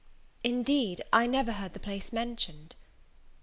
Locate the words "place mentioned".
1.79-2.75